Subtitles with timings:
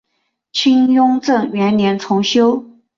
[0.51, 2.65] 清雍正元年重修。